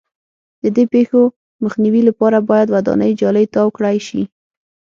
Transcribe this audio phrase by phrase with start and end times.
[0.63, 1.21] د دې پېښو
[1.63, 4.21] مخنیوي لپاره باید ودانۍ جالۍ تاو کړای شي.